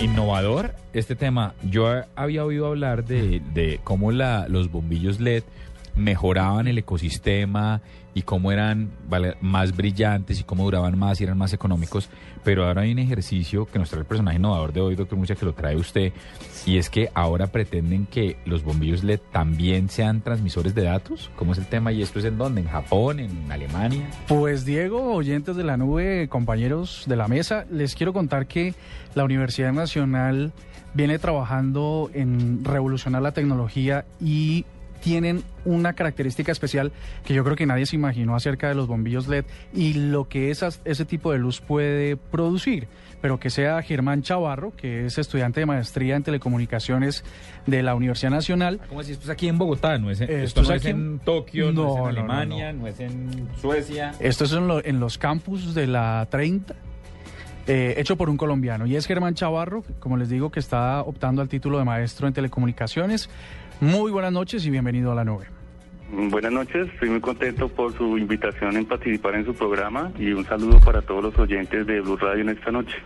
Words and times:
innovador 0.00 0.74
este 0.92 1.16
tema. 1.16 1.54
Yo 1.70 2.02
había 2.16 2.44
oído 2.44 2.66
hablar 2.66 3.04
de, 3.04 3.40
de 3.52 3.80
cómo 3.84 4.12
la, 4.12 4.46
los 4.48 4.70
bombillos 4.70 5.20
LED 5.20 5.42
mejoraban 5.96 6.66
el 6.66 6.78
ecosistema 6.78 7.80
y 8.14 8.22
cómo 8.22 8.52
eran 8.52 8.90
más 9.40 9.76
brillantes 9.76 10.40
y 10.40 10.44
cómo 10.44 10.64
duraban 10.64 10.98
más 10.98 11.20
y 11.20 11.24
eran 11.24 11.36
más 11.36 11.52
económicos. 11.52 12.08
Pero 12.44 12.66
ahora 12.66 12.82
hay 12.82 12.92
un 12.92 12.98
ejercicio 12.98 13.66
que 13.66 13.78
nos 13.78 13.90
trae 13.90 14.00
el 14.00 14.06
personaje 14.06 14.36
innovador 14.36 14.72
de 14.72 14.80
hoy, 14.80 14.94
doctor 14.94 15.18
Mucha, 15.18 15.34
que 15.34 15.44
lo 15.44 15.54
trae 15.54 15.76
usted, 15.76 16.12
y 16.66 16.78
es 16.78 16.90
que 16.90 17.10
ahora 17.14 17.48
pretenden 17.48 18.06
que 18.06 18.36
los 18.44 18.62
bombillos 18.62 19.02
LED 19.02 19.20
también 19.32 19.88
sean 19.88 20.20
transmisores 20.20 20.74
de 20.74 20.82
datos. 20.82 21.30
¿Cómo 21.36 21.52
es 21.52 21.58
el 21.58 21.66
tema? 21.66 21.90
¿Y 21.92 22.02
esto 22.02 22.18
es 22.18 22.24
en 22.26 22.38
dónde? 22.38 22.60
¿En 22.60 22.68
Japón? 22.68 23.18
¿En 23.18 23.50
Alemania? 23.50 24.08
Pues 24.28 24.64
Diego, 24.64 25.14
oyentes 25.14 25.56
de 25.56 25.64
la 25.64 25.76
nube, 25.76 26.28
compañeros 26.28 27.04
de 27.06 27.16
la 27.16 27.26
mesa, 27.28 27.64
les 27.70 27.94
quiero 27.94 28.12
contar 28.12 28.46
que 28.46 28.74
la 29.14 29.24
Universidad 29.24 29.72
Nacional 29.72 30.52
viene 30.94 31.18
trabajando 31.18 32.10
en 32.14 32.64
revolucionar 32.64 33.20
la 33.20 33.32
tecnología 33.32 34.04
y 34.20 34.64
tienen 35.04 35.44
una 35.66 35.92
característica 35.92 36.50
especial 36.50 36.90
que 37.26 37.34
yo 37.34 37.44
creo 37.44 37.56
que 37.56 37.66
nadie 37.66 37.84
se 37.84 37.94
imaginó 37.94 38.34
acerca 38.34 38.68
de 38.68 38.74
los 38.74 38.86
bombillos 38.86 39.28
LED 39.28 39.44
y 39.74 39.92
lo 39.92 40.30
que 40.30 40.50
esas, 40.50 40.80
ese 40.86 41.04
tipo 41.04 41.30
de 41.30 41.38
luz 41.38 41.60
puede 41.60 42.16
producir. 42.16 42.88
Pero 43.20 43.38
que 43.38 43.50
sea 43.50 43.82
Germán 43.82 44.22
Chavarro, 44.22 44.72
que 44.74 45.06
es 45.06 45.18
estudiante 45.18 45.60
de 45.60 45.66
maestría 45.66 46.16
en 46.16 46.22
telecomunicaciones 46.22 47.22
de 47.66 47.82
la 47.82 47.94
Universidad 47.94 48.30
Nacional. 48.30 48.80
¿Cómo 48.88 49.02
es 49.02 49.10
esto 49.10 49.24
es 49.24 49.30
aquí 49.30 49.48
en 49.48 49.58
Bogotá? 49.58 49.98
¿No 49.98 50.10
es 50.10 50.22
en, 50.22 50.30
esto, 50.30 50.62
no 50.62 50.72
es 50.72 50.84
en 50.86 51.18
Tokio? 51.18 51.70
No, 51.70 51.94
es 51.94 52.00
en 52.00 52.06
Alemania? 52.06 52.72
No, 52.72 52.86
es 52.86 53.00
en 53.00 53.48
Suecia? 53.60 54.12
Esto 54.20 54.44
es 54.44 54.52
en, 54.52 54.70
en 54.84 55.00
los 55.00 55.18
campus 55.18 55.74
de 55.74 55.86
la 55.86 56.26
30. 56.30 56.74
Eh, 57.66 57.94
hecho 57.96 58.16
por 58.16 58.28
un 58.28 58.36
colombiano. 58.36 58.84
Y 58.84 58.94
es 58.94 59.06
Germán 59.06 59.34
Chavarro, 59.34 59.84
como 59.98 60.18
les 60.18 60.28
digo, 60.28 60.50
que 60.50 60.60
está 60.60 61.00
optando 61.00 61.40
al 61.40 61.48
título 61.48 61.78
de 61.78 61.84
maestro 61.84 62.28
en 62.28 62.34
telecomunicaciones. 62.34 63.30
Muy 63.80 64.10
buenas 64.10 64.32
noches 64.32 64.64
y 64.66 64.70
bienvenido 64.70 65.12
a 65.12 65.14
la 65.14 65.24
nube. 65.24 65.46
Buenas 66.10 66.52
noches, 66.52 66.86
estoy 66.92 67.10
muy 67.10 67.20
contento 67.20 67.68
por 67.68 67.92
su 67.96 68.16
invitación 68.16 68.76
en 68.76 68.84
participar 68.84 69.34
en 69.34 69.44
su 69.44 69.54
programa 69.54 70.12
y 70.18 70.32
un 70.32 70.44
saludo 70.44 70.78
para 70.80 71.02
todos 71.02 71.24
los 71.24 71.38
oyentes 71.38 71.86
de 71.86 72.00
Blue 72.00 72.16
Radio 72.16 72.42
en 72.42 72.50
esta 72.50 72.70
noche. 72.70 72.96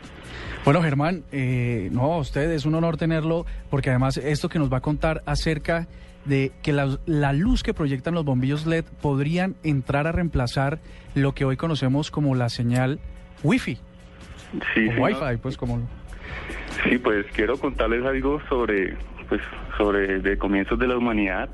Bueno, 0.64 0.82
Germán, 0.82 1.22
eh, 1.32 1.88
no, 1.92 2.12
a 2.12 2.18
usted 2.18 2.50
es 2.50 2.66
un 2.66 2.74
honor 2.74 2.96
tenerlo 2.96 3.46
porque 3.70 3.90
además 3.90 4.18
esto 4.18 4.48
que 4.48 4.58
nos 4.58 4.70
va 4.70 4.78
a 4.78 4.80
contar 4.80 5.22
acerca 5.24 5.86
de 6.24 6.52
que 6.62 6.72
la, 6.72 7.32
luz 7.32 7.62
que 7.62 7.72
proyectan 7.72 8.14
los 8.14 8.24
bombillos 8.24 8.66
LED 8.66 8.84
podrían 9.00 9.54
entrar 9.62 10.06
a 10.06 10.12
reemplazar 10.12 10.78
lo 11.14 11.34
que 11.34 11.44
hoy 11.44 11.56
conocemos 11.56 12.10
como 12.10 12.34
la 12.34 12.50
señal 12.50 12.98
Wi-Fi. 13.42 13.78
Sí, 14.74 14.88
Wi-Fi, 14.98 15.38
pues 15.40 15.56
como... 15.56 15.88
Sí, 16.84 16.98
pues 16.98 17.24
quiero 17.34 17.56
contarles 17.56 18.04
algo 18.04 18.40
sobre 18.48 18.96
pues 19.28 19.40
sobre 19.78 20.18
de 20.18 20.36
comienzos 20.36 20.78
de 20.78 20.88
la 20.88 20.98
humanidad. 20.98 21.48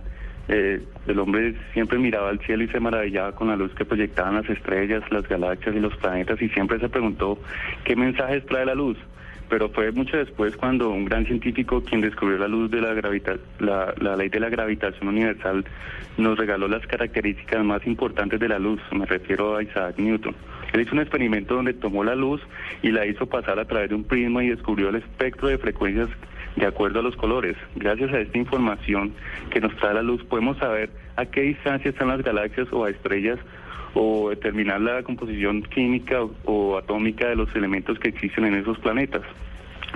Eh, 0.48 0.82
el 1.06 1.18
hombre 1.18 1.54
siempre 1.72 1.98
miraba 1.98 2.30
al 2.30 2.40
cielo 2.40 2.64
y 2.64 2.68
se 2.68 2.80
maravillaba 2.80 3.32
con 3.32 3.48
la 3.48 3.56
luz 3.56 3.72
que 3.74 3.84
proyectaban 3.84 4.34
las 4.34 4.50
estrellas, 4.50 5.02
las 5.10 5.26
galaxias 5.28 5.74
y 5.76 5.80
los 5.80 5.96
planetas 5.96 6.40
y 6.42 6.48
siempre 6.48 6.78
se 6.80 6.88
preguntó 6.88 7.38
qué 7.84 7.94
mensajes 7.94 8.44
trae 8.46 8.66
la 8.66 8.74
luz. 8.74 8.98
Pero 9.48 9.68
fue 9.68 9.92
mucho 9.92 10.16
después 10.16 10.56
cuando 10.56 10.90
un 10.90 11.04
gran 11.04 11.26
científico, 11.26 11.82
quien 11.82 12.00
descubrió 12.00 12.38
la 12.38 12.48
luz 12.48 12.70
de 12.70 12.80
la, 12.80 12.94
gravita 12.94 13.36
la, 13.58 13.94
la 14.00 14.16
ley 14.16 14.30
de 14.30 14.40
la 14.40 14.48
gravitación 14.48 15.08
universal, 15.08 15.64
nos 16.16 16.38
regaló 16.38 16.66
las 16.66 16.86
características 16.86 17.62
más 17.62 17.86
importantes 17.86 18.40
de 18.40 18.48
la 18.48 18.58
luz. 18.58 18.80
Me 18.92 19.04
refiero 19.04 19.56
a 19.56 19.62
Isaac 19.62 19.98
Newton. 19.98 20.34
Él 20.72 20.80
hizo 20.80 20.92
un 20.92 21.00
experimento 21.00 21.54
donde 21.54 21.74
tomó 21.74 22.02
la 22.02 22.14
luz 22.14 22.40
y 22.82 22.90
la 22.90 23.06
hizo 23.06 23.26
pasar 23.26 23.58
a 23.58 23.64
través 23.64 23.90
de 23.90 23.94
un 23.94 24.04
prisma 24.04 24.42
y 24.42 24.48
descubrió 24.48 24.88
el 24.88 24.96
espectro 24.96 25.48
de 25.48 25.58
frecuencias 25.58 26.08
de 26.56 26.66
acuerdo 26.66 27.00
a 27.00 27.02
los 27.02 27.16
colores. 27.16 27.56
Gracias 27.74 28.12
a 28.12 28.20
esta 28.20 28.38
información 28.38 29.12
que 29.50 29.60
nos 29.60 29.74
trae 29.76 29.94
la 29.94 30.02
luz 30.02 30.22
podemos 30.24 30.56
saber 30.58 30.90
a 31.16 31.26
qué 31.26 31.42
distancia 31.42 31.90
están 31.90 32.08
las 32.08 32.22
galaxias 32.22 32.68
o 32.72 32.84
a 32.84 32.90
estrellas 32.90 33.38
o 33.94 34.30
determinar 34.30 34.80
la 34.80 35.02
composición 35.02 35.62
química 35.62 36.20
o, 36.44 36.76
atómica 36.76 37.28
de 37.28 37.36
los 37.36 37.54
elementos 37.54 37.98
que 37.98 38.08
existen 38.08 38.44
en 38.44 38.54
esos 38.54 38.78
planetas. 38.78 39.22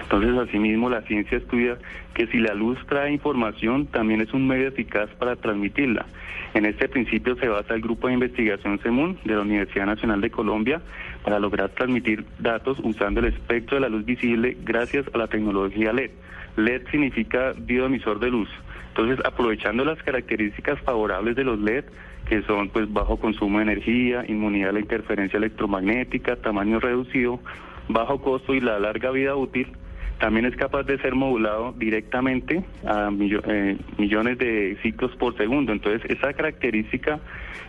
Entonces, 0.03 0.37
asimismo, 0.37 0.89
la 0.89 1.03
ciencia 1.03 1.39
estudia 1.39 1.79
que 2.15 2.27
si 2.29 2.39
la 2.39 2.55
luz 2.55 2.79
trae 2.89 3.13
información, 3.13 3.87
también 3.87 4.21
es 4.21 4.33
un 4.33 4.47
medio 4.47 4.69
eficaz 4.69 5.11
para 5.19 5.37
transmitirla. 5.37 6.07
En 6.55 6.65
este 6.65 6.89
principio 6.89 7.37
se 7.37 7.49
basa 7.49 7.75
el 7.75 7.83
grupo 7.83 8.09
de 8.09 8.15
investigación 8.15 8.79
CEMUN 8.79 9.19
de 9.25 9.35
la 9.35 9.43
Universidad 9.43 9.87
Nacional 9.87 10.21
de 10.21 10.31
Colombia 10.31 10.81
para 11.23 11.39
lograr 11.39 11.71
transmitir 11.71 12.25
datos 12.39 12.79
usando 12.83 13.21
el 13.21 13.27
espectro 13.27 13.77
de 13.77 13.83
la 13.83 13.89
luz 13.89 14.05
visible 14.05 14.57
gracias 14.65 15.07
a 15.13 15.19
la 15.19 15.27
tecnología 15.27 15.93
LED. 15.93 16.11
LED 16.57 16.89
significa 16.91 17.53
bioemisor 17.57 18.19
de 18.19 18.31
luz. 18.31 18.49
Entonces, 18.89 19.25
aprovechando 19.25 19.85
las 19.85 20.03
características 20.03 20.81
favorables 20.81 21.37
de 21.37 21.45
los 21.45 21.59
LED, 21.61 21.85
que 22.29 22.43
son 22.43 22.69
pues 22.71 22.93
bajo 22.93 23.19
consumo 23.19 23.59
de 23.59 23.65
energía, 23.65 24.25
inmunidad 24.27 24.71
a 24.71 24.73
la 24.73 24.81
interferencia 24.81 25.37
electromagnética, 25.37 26.37
tamaño 26.37 26.81
reducido, 26.81 27.41
bajo 27.89 28.21
costo 28.21 28.55
y 28.55 28.61
la 28.61 28.79
larga 28.81 29.11
vida 29.11 29.37
útil, 29.37 29.69
también 30.19 30.47
es 30.47 30.57
capaz 30.57 30.83
de 30.85 30.99
ser 30.99 31.15
modulado 31.15 31.73
directamente 31.77 32.65
a 32.85 33.11
eh, 33.11 33.77
millones 33.99 34.39
de 34.39 34.77
ciclos 34.83 35.15
por 35.17 35.37
segundo. 35.37 35.73
Entonces, 35.73 36.11
esa 36.11 36.33
característica 36.33 37.21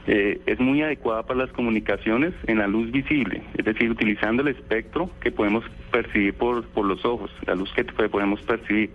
eh, 0.08 0.42
es 0.46 0.60
muy 0.60 0.82
adecuada 0.82 1.24
para 1.24 1.40
las 1.40 1.52
comunicaciones 1.52 2.34
en 2.48 2.58
la 2.58 2.68
luz 2.68 2.92
visible, 2.92 3.44
es 3.58 3.66
decir, 3.66 3.92
utilizando 3.92 4.42
el 4.42 4.50
espectro 4.50 5.10
que 5.22 5.32
podemos 5.32 5.64
percibir 5.92 6.34
por, 6.34 6.66
por 6.70 6.86
los 6.86 7.06
ojos, 7.06 7.32
la 7.46 7.56
luz 7.56 7.72
que 7.74 7.84
podemos 7.84 8.42
percibir, 8.42 8.90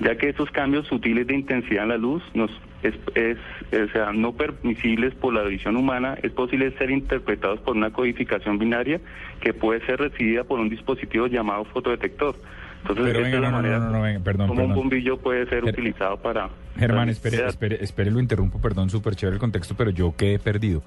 ya 0.00 0.16
que 0.16 0.28
esos 0.28 0.50
cambios 0.50 0.86
sutiles 0.86 1.26
de 1.26 1.34
intensidad 1.34 1.84
en 1.84 1.88
la 1.88 1.96
luz 1.96 2.22
nos 2.34 2.50
es, 2.82 2.94
es, 3.14 3.38
o 3.72 3.92
sea, 3.92 4.12
no 4.12 4.32
permisibles 4.32 5.14
por 5.14 5.32
la 5.32 5.42
visión 5.42 5.76
humana, 5.76 6.16
es 6.22 6.32
posible 6.32 6.70
ser 6.78 6.90
interpretados 6.90 7.60
por 7.60 7.76
una 7.76 7.92
codificación 7.92 8.58
binaria 8.58 9.00
que 9.40 9.54
puede 9.54 9.84
ser 9.86 10.00
recibida 10.00 10.44
por 10.44 10.58
un 10.58 10.68
dispositivo 10.68 11.28
llamado 11.28 11.64
fotodetector. 11.66 12.34
Entonces, 12.82 13.14
Pero 13.14 13.40
la 13.40 13.50
manera 13.50 13.78
no, 13.78 13.90
no, 13.90 14.24
perdón, 14.24 14.48
como 14.48 14.64
un 14.64 14.74
bombillo 14.74 15.16
puede 15.16 15.46
ser 15.46 15.64
utilizado 15.64 16.16
para... 16.16 16.50
Germán, 16.76 17.08
espere, 17.08 17.46
espere, 17.46 17.78
espere, 17.80 18.10
lo 18.10 18.18
interrumpo, 18.18 18.60
perdón, 18.60 18.90
súper 18.90 19.14
chévere 19.14 19.34
el 19.34 19.40
contexto, 19.40 19.74
pero 19.76 19.90
yo 19.90 20.14
quedé 20.16 20.38
perdido. 20.38 20.82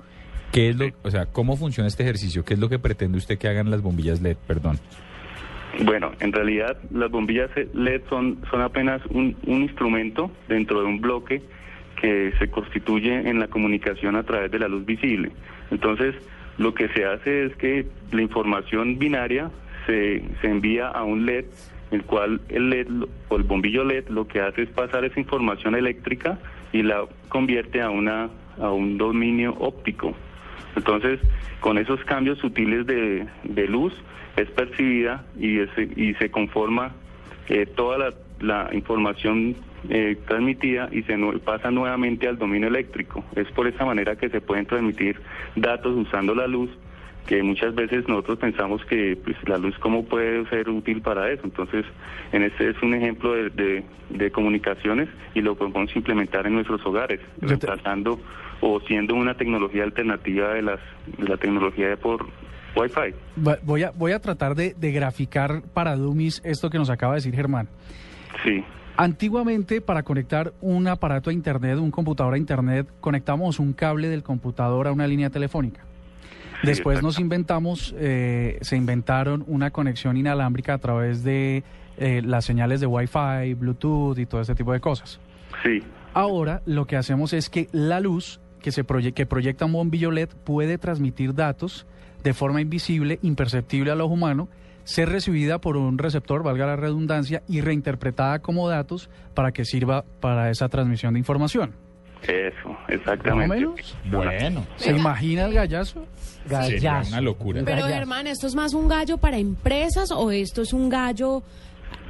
¿Qué 0.51 0.69
es 0.69 0.77
lo, 0.77 0.85
o 1.03 1.11
sea, 1.11 1.25
cómo 1.25 1.55
funciona 1.55 1.87
este 1.87 2.03
ejercicio? 2.03 2.43
¿Qué 2.43 2.53
es 2.53 2.59
lo 2.59 2.69
que 2.69 2.79
pretende 2.79 3.17
usted 3.17 3.37
que 3.37 3.47
hagan 3.47 3.71
las 3.71 3.81
bombillas 3.81 4.21
LED? 4.21 4.37
Perdón. 4.47 4.77
Bueno, 5.83 6.11
en 6.19 6.31
realidad 6.31 6.77
las 6.91 7.11
bombillas 7.11 7.49
LED 7.73 8.01
son, 8.09 8.39
son 8.49 8.61
apenas 8.61 9.01
un, 9.07 9.35
un 9.45 9.61
instrumento 9.61 10.31
dentro 10.47 10.81
de 10.81 10.85
un 10.85 11.01
bloque 11.01 11.41
que 12.01 12.33
se 12.39 12.49
constituye 12.49 13.29
en 13.29 13.39
la 13.39 13.47
comunicación 13.47 14.15
a 14.15 14.23
través 14.23 14.51
de 14.51 14.59
la 14.59 14.67
luz 14.67 14.85
visible. 14.85 15.31
Entonces, 15.71 16.15
lo 16.57 16.73
que 16.73 16.87
se 16.89 17.05
hace 17.05 17.45
es 17.45 17.55
que 17.55 17.87
la 18.11 18.21
información 18.21 18.97
binaria 18.97 19.51
se, 19.85 20.23
se 20.41 20.47
envía 20.47 20.87
a 20.87 21.03
un 21.03 21.25
LED 21.25 21.45
el 21.95 22.03
cual 22.03 22.41
el 22.49 22.69
LED 22.69 22.87
o 23.29 23.35
el 23.35 23.43
bombillo 23.43 23.83
LED 23.83 24.09
lo 24.09 24.27
que 24.27 24.41
hace 24.41 24.63
es 24.63 24.69
pasar 24.69 25.05
esa 25.05 25.19
información 25.19 25.75
eléctrica 25.75 26.37
y 26.71 26.83
la 26.83 27.05
convierte 27.29 27.81
a 27.81 27.89
una 27.89 28.29
a 28.61 28.71
un 28.71 28.97
dominio 28.97 29.53
óptico. 29.59 30.13
Entonces, 30.75 31.19
con 31.59 31.77
esos 31.77 32.03
cambios 32.05 32.37
sutiles 32.39 32.85
de, 32.85 33.67
luz 33.67 33.93
es 34.37 34.49
percibida 34.51 35.25
y, 35.39 35.59
y 35.61 36.13
se 36.15 36.29
conforma 36.31 36.93
eh, 37.49 37.65
toda 37.65 37.97
la, 37.97 38.13
la 38.39 38.69
información 38.73 39.55
eh, 39.89 40.17
transmitida 40.27 40.89
y 40.91 41.03
se 41.03 41.17
pasa 41.43 41.71
nuevamente 41.71 42.27
al 42.27 42.37
dominio 42.37 42.67
eléctrico. 42.67 43.23
Es 43.35 43.47
por 43.51 43.67
esa 43.67 43.85
manera 43.85 44.15
que 44.15 44.29
se 44.29 44.41
pueden 44.41 44.65
transmitir 44.65 45.19
datos 45.55 45.95
usando 45.95 46.33
la 46.33 46.47
luz 46.47 46.69
que 47.25 47.41
muchas 47.43 47.73
veces 47.75 48.07
nosotros 48.07 48.39
pensamos 48.39 48.83
que 48.85 49.17
pues, 49.23 49.35
la 49.47 49.57
luz 49.57 49.75
cómo 49.79 50.05
puede 50.05 50.47
ser 50.49 50.69
útil 50.69 51.01
para 51.01 51.31
eso. 51.31 51.41
Entonces, 51.43 51.85
en 52.31 52.43
este 52.43 52.69
es 52.69 52.81
un 52.81 52.93
ejemplo 52.93 53.33
de, 53.33 53.83
de, 54.09 54.31
comunicaciones 54.31 55.09
y 55.33 55.41
lo 55.41 55.55
podemos 55.55 55.95
implementar 55.95 56.45
en 56.47 56.55
nuestros 56.55 56.85
hogares, 56.85 57.19
reemplazando 57.41 58.19
o 58.61 58.79
siendo 58.81 59.15
una 59.15 59.35
tecnología 59.35 59.83
alternativa 59.83 60.53
de, 60.53 60.61
las, 60.61 60.79
de 61.17 61.27
la 61.27 61.37
tecnología 61.37 61.89
de 61.89 61.97
por 61.97 62.25
Wi-Fi. 62.75 63.15
Voy 63.63 63.83
a, 63.83 63.91
voy 63.91 64.11
a 64.11 64.19
tratar 64.19 64.55
de, 64.55 64.73
de 64.73 64.91
graficar 64.91 65.61
para 65.73 65.95
Dummies 65.95 66.41
esto 66.45 66.69
que 66.69 66.77
nos 66.77 66.89
acaba 66.89 67.13
de 67.13 67.17
decir 67.17 67.35
Germán. 67.35 67.67
Sí. 68.43 68.63
Antiguamente, 68.97 69.81
para 69.81 70.03
conectar 70.03 70.53
un 70.61 70.87
aparato 70.87 71.29
a 71.29 71.33
Internet, 71.33 71.77
un 71.79 71.91
computador 71.91 72.33
a 72.33 72.37
Internet, 72.37 72.87
conectamos 73.01 73.59
un 73.59 73.73
cable 73.73 74.07
del 74.07 74.23
computador 74.23 74.87
a 74.87 74.93
una 74.93 75.05
línea 75.05 75.29
telefónica. 75.29 75.81
Después 76.63 77.01
nos 77.03 77.19
inventamos, 77.19 77.93
eh, 77.97 78.57
se 78.61 78.75
inventaron 78.75 79.43
una 79.47 79.71
conexión 79.71 80.17
inalámbrica 80.17 80.73
a 80.75 80.77
través 80.77 81.23
de 81.23 81.63
eh, 81.97 82.21
las 82.23 82.45
señales 82.45 82.79
de 82.81 82.87
Wi-Fi, 82.87 83.53
Bluetooth 83.55 84.17
y 84.17 84.25
todo 84.25 84.41
ese 84.41 84.55
tipo 84.55 84.73
de 84.73 84.79
cosas. 84.79 85.19
Sí. 85.63 85.83
Ahora 86.13 86.61
lo 86.65 86.85
que 86.85 86.97
hacemos 86.97 87.33
es 87.33 87.49
que 87.49 87.67
la 87.71 87.99
luz 87.99 88.39
que, 88.61 88.71
se 88.71 88.83
que 89.13 89.25
proyecta 89.25 89.65
un 89.65 89.73
bombillo 89.73 90.11
LED 90.11 90.29
puede 90.43 90.77
transmitir 90.77 91.35
datos 91.35 91.85
de 92.23 92.33
forma 92.33 92.61
invisible, 92.61 93.19
imperceptible 93.21 93.91
a 93.91 93.95
los 93.95 94.09
humanos, 94.09 94.49
ser 94.83 95.09
recibida 95.09 95.59
por 95.59 95.77
un 95.77 95.97
receptor, 95.97 96.41
valga 96.41 96.65
la 96.65 96.75
redundancia, 96.75 97.43
y 97.47 97.61
reinterpretada 97.61 98.39
como 98.39 98.67
datos 98.67 99.09
para 99.33 99.51
que 99.51 99.65
sirva 99.65 100.03
para 100.19 100.49
esa 100.49 100.69
transmisión 100.69 101.13
de 101.13 101.19
información. 101.19 101.73
Eso, 102.27 102.77
exactamente. 102.87 103.67
Bueno. 104.05 104.65
¿Se 104.77 104.91
imagina 104.91 105.45
el 105.45 105.53
gallazo? 105.53 106.05
Sería 106.47 107.01
una 107.07 107.21
locura. 107.21 107.61
Pero 107.65 107.85
Germán, 107.85 108.27
¿esto 108.27 108.47
es 108.47 108.55
más 108.55 108.73
un 108.73 108.87
gallo 108.87 109.17
para 109.17 109.37
empresas 109.37 110.11
o 110.11 110.31
esto 110.31 110.61
es 110.61 110.73
un 110.73 110.89
gallo 110.89 111.43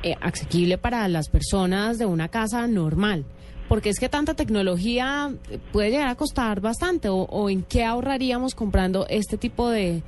eh, 0.04 0.16
asequible 0.22 0.78
para 0.78 1.08
las 1.08 1.30
personas 1.30 1.98
de 1.98 2.06
una 2.06 2.28
casa 2.30 2.68
normal? 2.68 3.26
Porque 3.68 3.90
es 3.90 4.00
que 4.00 4.10
tanta 4.10 4.36
tecnología 4.36 5.32
eh, 5.50 5.60
puede 5.72 5.92
llegar 5.92 6.08
a 6.08 6.16
costar 6.16 6.62
bastante 6.62 7.10
o, 7.10 7.16
o 7.16 7.50
en 7.50 7.64
qué 7.64 7.84
ahorraríamos 7.84 8.56
comprando 8.56 9.06
este 9.10 9.38
tipo 9.38 9.70
de, 9.70 10.04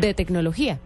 de 0.00 0.14
tecnología. 0.14 0.78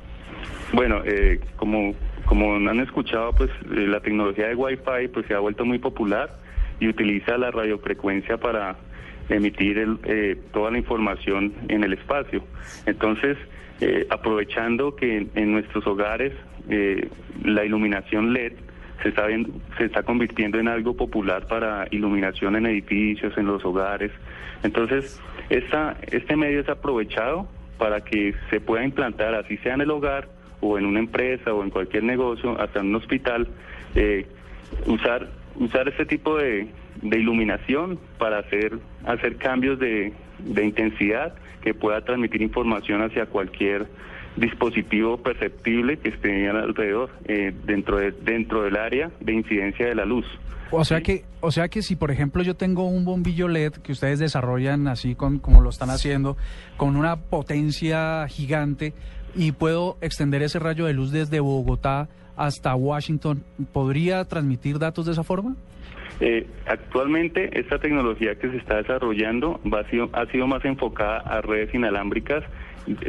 Bueno, 0.73 1.03
eh, 1.05 1.41
como, 1.57 1.93
como 2.25 2.55
han 2.55 2.81
escuchado, 2.81 3.33
pues 3.33 3.51
eh, 3.51 3.87
la 3.87 4.01
tecnología 4.01 4.49
de 4.49 4.55
Wi-Fi 4.55 5.09
pues, 5.13 5.27
se 5.27 5.35
ha 5.35 5.41
vuelto 5.41 5.65
muy 5.65 5.79
popular 5.79 6.45
y 6.81 6.88
utiliza 6.88 7.37
la 7.38 7.50
radiofrecuencia 7.50 8.37
para 8.37 8.76
emitir 9.28 9.78
el, 9.78 9.99
eh, 10.05 10.37
toda 10.52 10.70
la 10.70 10.78
información 10.78 11.52
en 11.69 11.82
el 11.84 11.93
espacio. 11.94 12.43
Entonces, 12.87 13.37
eh, 13.81 14.06
aprovechando 14.11 14.94
que 14.96 15.17
en, 15.19 15.31
en 15.34 15.52
nuestros 15.52 15.87
hogares 15.87 16.32
eh, 16.69 17.08
la 17.44 17.64
iluminación 17.64 18.32
LED 18.32 18.52
se 19.02 19.08
está, 19.11 19.26
viendo- 19.26 19.50
se 19.78 19.84
está 19.84 20.02
convirtiendo 20.02 20.58
en 20.58 20.69
algo 20.69 20.96
popular 20.96 21.46
para 21.49 21.87
iluminación 21.90 22.56
en 22.56 22.67
edificios, 22.67 23.37
en 23.37 23.46
los 23.46 23.64
hogares. 23.64 24.11
Entonces, 24.62 25.20
esta, 25.50 25.96
este 26.11 26.37
medio 26.37 26.61
es 26.61 26.69
aprovechado 26.69 27.49
para 27.79 28.00
que 28.02 28.34
se 28.50 28.61
pueda 28.61 28.84
implantar, 28.84 29.34
así 29.34 29.58
sea 29.58 29.75
en 29.75 29.82
el 29.82 29.90
hogar 29.90 30.29
o 30.61 30.79
en 30.79 30.87
una 30.87 30.99
empresa 31.00 31.52
o 31.52 31.62
en 31.62 31.69
cualquier 31.70 32.05
negocio, 32.05 32.58
hasta 32.58 32.81
en 32.81 32.87
un 32.87 32.94
hospital, 32.96 33.46
eh, 33.94 34.25
usar 34.87 35.29
usar 35.58 35.88
este 35.88 36.06
tipo 36.06 36.37
de, 36.37 36.69
de 37.03 37.19
iluminación 37.19 37.99
para 38.19 38.38
hacer 38.38 38.79
hacer 39.05 39.37
cambios 39.37 39.79
de, 39.79 40.12
de 40.38 40.64
intensidad 40.64 41.35
que 41.62 41.75
pueda 41.75 42.00
transmitir 42.03 42.43
información 42.43 43.03
hacia 43.03 43.26
cualquier 43.26 43.87
dispositivo 44.37 45.17
perceptible 45.19 45.99
que 45.99 46.11
esté 46.11 46.49
alrededor 46.49 47.11
eh, 47.25 47.53
dentro 47.64 47.99
de, 47.99 48.12
dentro 48.12 48.62
del 48.62 48.76
área 48.76 49.11
de 49.20 49.32
incidencia 49.32 49.87
de 49.87 49.94
la 49.94 50.05
luz. 50.05 50.26
O 50.70 50.85
sea 50.85 51.00
que, 51.00 51.25
o 51.41 51.50
sea 51.53 51.69
que 51.69 51.81
si 51.82 51.97
por 51.97 52.11
ejemplo 52.11 52.43
yo 52.43 52.55
tengo 52.55 52.87
un 52.87 53.05
bombillo 53.05 53.49
LED 53.49 53.75
que 53.75 53.93
ustedes 53.93 54.19
desarrollan 54.19 54.88
así 54.88 55.14
con, 55.14 55.38
como 55.38 55.61
lo 55.61 55.70
están 55.70 55.91
haciendo, 55.91 56.37
con 56.76 56.97
una 56.97 57.17
potencia 57.17 58.26
gigante 58.29 58.93
y 59.35 59.53
puedo 59.53 59.97
extender 60.00 60.43
ese 60.43 60.58
rayo 60.58 60.87
de 60.87 60.93
luz 60.93 61.12
desde 61.12 61.41
Bogotá 61.41 62.08
hasta 62.37 62.75
Washington, 62.75 63.43
¿podría 63.73 64.25
transmitir 64.25 64.79
datos 64.79 65.06
de 65.06 65.12
esa 65.12 65.23
forma? 65.25 65.55
Eh, 66.21 66.47
actualmente 66.67 67.59
esta 67.61 67.79
tecnología 67.79 68.37
que 68.37 68.50
se 68.50 68.56
está 68.56 68.77
desarrollando 68.77 69.61
va 69.71 69.81
a 69.81 69.91
sido- 69.91 70.09
ha 70.12 70.25
sido 70.27 70.47
más 70.47 70.65
enfocada 70.65 71.19
a 71.19 71.43
redes 71.43 71.75
inalámbricas 71.75 72.43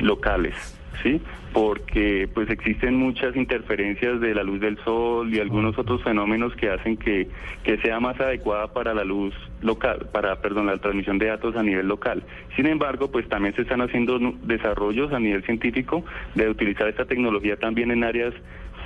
locales, 0.02 0.56
¿sí? 1.04 1.22
Porque 1.54 2.28
pues 2.34 2.50
existen 2.50 2.96
muchas 2.96 3.36
interferencias 3.36 4.20
de 4.20 4.34
la 4.36 4.44
luz 4.44 4.60
del 4.60 4.78
sol 4.84 5.34
y 5.34 5.40
algunos 5.40 5.78
otros 5.78 6.04
fenómenos 6.04 6.54
que 6.56 6.70
hacen 6.70 6.98
que, 6.98 7.30
que 7.64 7.78
sea 7.78 8.00
más 8.00 8.20
adecuada 8.20 8.74
para 8.74 8.94
la 8.94 9.04
luz 9.04 9.34
local, 9.62 10.08
para, 10.12 10.42
perdón, 10.42 10.66
la 10.68 10.78
transmisión 10.78 11.18
de 11.18 11.28
datos 11.28 11.56
a 11.56 11.64
nivel 11.64 11.88
local. 11.88 12.24
Sin 12.56 12.66
embargo, 12.66 13.10
pues 13.12 13.28
también 13.30 13.56
se 13.56 13.62
están 13.62 13.82
haciendo 13.82 14.20
desarrollos 14.44 15.14
a 15.14 15.20
nivel 15.20 15.44
científico 15.44 16.04
de 16.36 16.50
utilizar 16.50 16.88
esta 16.90 17.06
tecnología 17.06 17.56
también 17.58 17.92
en 17.92 18.04
áreas 18.04 18.34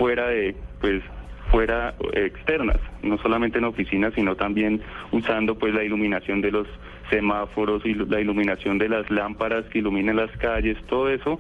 fuera 0.02 0.30
de, 0.30 0.56
pues, 0.80 1.04
fuera 1.52 1.94
eh, 2.14 2.26
externas, 2.26 2.80
no 3.04 3.20
solamente 3.20 3.60
en 3.60 3.66
oficinas, 3.66 4.12
sino 4.16 4.36
también 4.36 4.82
usando 5.12 5.54
pues 5.60 5.76
la 5.76 5.84
iluminación 5.84 6.42
de 6.42 6.50
los 6.50 6.68
semáforos 7.12 7.86
y 7.86 7.94
la 7.94 8.20
iluminación 8.20 8.80
de 8.80 8.90
las 8.90 9.12
lámparas 9.12 9.64
que 9.66 9.78
iluminan 9.78 10.16
las 10.16 10.32
calles, 10.38 10.76
todo 10.88 11.08
eso 11.08 11.40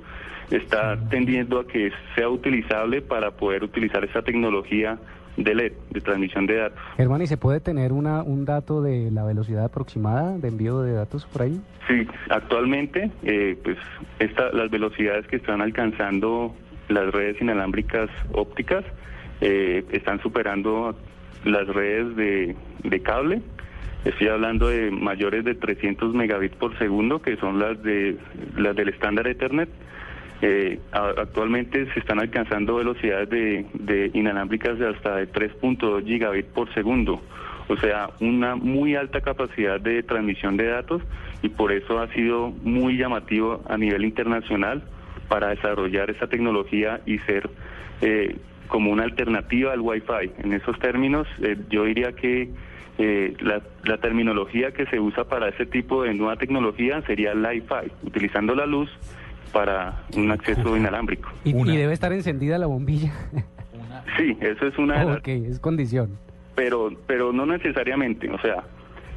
está 0.52 0.96
tendiendo 1.10 1.60
a 1.60 1.66
que 1.66 1.92
sea 2.14 2.30
utilizable 2.30 3.02
para 3.02 3.32
poder 3.32 3.64
utilizar 3.64 4.04
esta 4.04 4.22
tecnología 4.22 5.00
de 5.38 5.56
LED, 5.56 5.74
de 5.90 6.02
transmisión 6.02 6.46
de 6.46 6.58
datos. 6.58 6.80
Germán, 6.98 7.24
¿y 7.24 7.28
se 7.28 7.38
puede 7.38 7.62
tener 7.62 7.94
una, 7.94 8.22
un 8.22 8.46
dato 8.46 8.84
de 8.84 9.10
la 9.10 9.24
velocidad 9.24 9.66
aproximada 9.66 10.38
de 10.38 10.50
envío 10.50 10.84
de 10.84 10.94
datos 10.94 11.26
por 11.26 11.42
ahí? 11.42 11.60
Sí, 11.88 12.06
actualmente, 12.30 13.10
eh, 13.24 13.58
pues 13.64 13.78
esta, 14.20 14.52
las 14.52 14.70
velocidades 14.70 15.26
que 15.26 15.38
están 15.38 15.62
alcanzando 15.62 16.54
las 16.90 17.12
redes 17.12 17.42
inalámbricas 17.42 18.10
ópticas 18.34 18.84
eh, 19.42 19.84
están 19.92 20.22
superando 20.22 20.96
las 21.46 21.68
redes 21.68 22.16
de, 22.16 23.02
cable. 23.02 23.42
Estoy 24.06 24.28
hablando 24.28 24.68
de 24.70 24.92
mayores 24.92 25.44
de 25.44 25.56
300 25.56 26.14
megabits 26.14 26.56
por 26.56 26.78
segundo, 26.78 27.22
que 27.22 27.38
son 27.38 27.60
las 27.60 27.82
de 27.82 28.18
las 28.58 28.76
del 28.76 28.90
estándar 28.90 29.28
Ethernet. 29.28 29.70
Eh, 30.44 30.80
actualmente 30.92 31.92
se 31.94 32.00
están 32.00 32.20
alcanzando 32.20 32.76
velocidades 32.76 33.30
de, 33.30 33.66
de 33.74 34.12
inalámbricas 34.14 34.80
de 34.80 34.90
hasta 34.90 35.18
de 35.18 35.32
3.2 35.32 36.04
gigabits 36.04 36.50
por 36.50 36.74
segundo, 36.74 37.22
o 37.68 37.78
sea, 37.78 38.10
una 38.20 38.56
muy 38.56 38.96
alta 38.96 39.22
capacidad 39.22 39.80
de 39.80 40.02
transmisión 40.02 40.58
de 40.58 40.66
datos 40.66 41.04
y 41.44 41.50
por 41.50 41.72
eso 41.72 42.00
ha 42.00 42.08
sido 42.14 42.50
muy 42.64 42.98
llamativo 42.98 43.62
a 43.70 43.78
nivel 43.78 44.04
internacional 44.04 44.84
para 45.32 45.48
desarrollar 45.48 46.10
esta 46.10 46.28
tecnología 46.28 47.00
y 47.06 47.18
ser 47.20 47.50
eh, 48.02 48.36
como 48.68 48.92
una 48.92 49.04
alternativa 49.04 49.72
al 49.72 49.80
Wi-Fi. 49.80 50.44
En 50.44 50.52
esos 50.52 50.78
términos, 50.80 51.26
eh, 51.42 51.56
yo 51.70 51.86
diría 51.86 52.12
que 52.12 52.50
eh, 52.98 53.34
la, 53.40 53.62
la 53.86 53.98
terminología 54.00 54.72
que 54.72 54.86
se 54.88 55.00
usa 55.00 55.24
para 55.24 55.48
ese 55.48 55.66
tipo 55.66 56.04
de 56.04 56.14
nueva 56.14 56.36
tecnología 56.36 57.02
sería 57.04 57.34
Li-Fi, 57.34 57.94
utilizando 58.04 58.56
la 58.56 58.66
luz 58.66 58.90
para 59.54 60.04
un 60.18 60.30
acceso 60.32 60.76
inalámbrico. 60.76 61.30
Y, 61.46 61.54
debe 61.54 61.94
estar 61.94 62.12
encendida 62.12 62.58
la 62.58 62.68
bombilla. 62.68 63.14
Sí, 64.18 64.38
eso 64.42 64.68
es 64.68 64.78
una 64.78 65.06
las 65.06 65.20
ok, 65.20 65.28
es 65.30 65.60
condición. 65.60 66.18
pero 66.56 66.92
pero 67.08 67.32
no 67.32 67.46
necesariamente 67.46 68.30
o 68.30 68.38
sea 68.40 68.64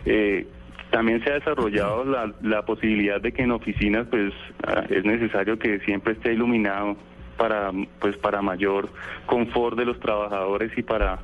eh, 0.04 0.46
también 0.94 1.24
se 1.24 1.30
ha 1.30 1.34
desarrollado 1.34 2.04
la, 2.04 2.32
la 2.40 2.64
posibilidad 2.64 3.20
de 3.20 3.32
que 3.32 3.42
en 3.42 3.50
oficinas 3.50 4.06
pues 4.08 4.32
ah, 4.64 4.84
es 4.88 5.04
necesario 5.04 5.58
que 5.58 5.80
siempre 5.80 6.12
esté 6.12 6.32
iluminado 6.32 6.96
para 7.36 7.72
pues 7.98 8.16
para 8.16 8.40
mayor 8.42 8.88
confort 9.26 9.76
de 9.76 9.86
los 9.86 9.98
trabajadores 9.98 10.70
y 10.78 10.84
para 10.84 11.18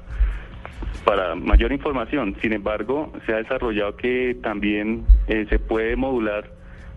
para 1.04 1.36
mayor 1.36 1.70
información 1.70 2.34
sin 2.42 2.52
embargo 2.52 3.12
se 3.26 3.32
ha 3.32 3.36
desarrollado 3.36 3.96
que 3.96 4.36
también 4.42 5.04
eh, 5.28 5.46
se 5.48 5.60
puede 5.60 5.94
modular 5.94 6.50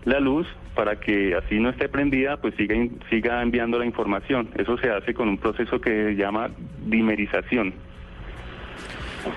la 0.04 0.18
luz 0.18 0.48
para 0.74 0.98
que 0.98 1.36
así 1.36 1.60
no 1.60 1.70
esté 1.70 1.88
prendida, 1.88 2.38
pues 2.38 2.56
siga, 2.56 2.74
siga 3.08 3.40
enviando 3.40 3.78
la 3.78 3.86
información. 3.86 4.48
Eso 4.56 4.76
se 4.78 4.90
hace 4.90 5.14
con 5.14 5.28
un 5.28 5.38
proceso 5.38 5.80
que 5.80 5.90
se 5.90 6.16
llama 6.16 6.50
dimerización. 6.84 7.72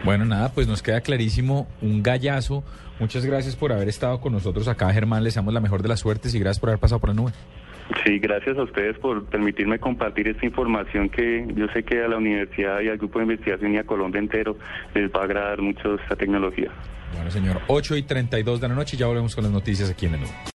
Bueno, 0.03 0.25
nada, 0.25 0.51
pues 0.53 0.67
nos 0.67 0.81
queda 0.81 1.01
clarísimo 1.01 1.67
un 1.81 2.03
gallazo. 2.03 2.63
Muchas 2.99 3.25
gracias 3.25 3.55
por 3.55 3.71
haber 3.71 3.89
estado 3.89 4.19
con 4.21 4.33
nosotros 4.33 4.67
acá, 4.67 4.91
Germán. 4.91 5.23
Les 5.23 5.35
damos 5.35 5.53
la 5.53 5.59
mejor 5.59 5.81
de 5.81 5.89
las 5.89 5.99
suertes 5.99 6.33
y 6.33 6.39
gracias 6.39 6.59
por 6.59 6.69
haber 6.69 6.79
pasado 6.79 6.99
por 6.99 7.09
la 7.09 7.15
nube. 7.15 7.31
Sí, 8.03 8.19
gracias 8.19 8.57
a 8.57 8.63
ustedes 8.63 8.97
por 8.99 9.25
permitirme 9.25 9.79
compartir 9.79 10.27
esta 10.27 10.45
información 10.45 11.09
que 11.09 11.47
yo 11.55 11.67
sé 11.69 11.83
que 11.83 12.03
a 12.03 12.07
la 12.07 12.17
universidad 12.17 12.81
y 12.81 12.89
al 12.89 12.97
grupo 12.97 13.19
de 13.19 13.25
investigación 13.25 13.73
y 13.73 13.77
a 13.77 13.83
Colombia 13.85 14.19
entero 14.19 14.57
les 14.93 15.09
va 15.11 15.21
a 15.21 15.23
agradar 15.23 15.61
mucho 15.61 15.95
esta 15.95 16.15
tecnología. 16.15 16.69
Bueno, 17.13 17.31
señor, 17.31 17.61
8 17.67 17.95
y 17.95 18.03
32 18.03 18.59
de 18.59 18.67
la 18.67 18.75
noche, 18.75 18.97
ya 18.97 19.07
volvemos 19.07 19.33
con 19.35 19.45
las 19.45 19.53
noticias 19.53 19.89
aquí 19.89 20.05
en 20.05 20.13
la 20.13 20.17
nube. 20.17 20.31